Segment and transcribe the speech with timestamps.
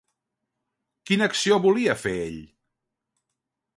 [1.11, 2.41] Quina acció volia fer ell?